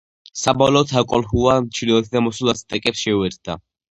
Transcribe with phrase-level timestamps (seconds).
[0.43, 3.61] საბოლოოდ აკოლჰუა ჩრდილოეთიდან მოსულ აცტეკებს შეუერთდა.